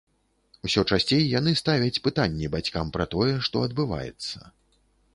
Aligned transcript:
Усё 0.67 0.83
часцей 0.95 1.21
яны 1.39 1.53
ставяць 1.61 2.01
пытанні 2.09 2.51
бацькам 2.57 2.93
пра 2.99 3.09
тое, 3.15 3.31
што 3.49 3.67
адбываецца. 3.71 4.37